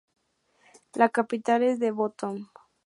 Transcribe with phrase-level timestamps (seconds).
[0.95, 2.47] La capital es The Bottom.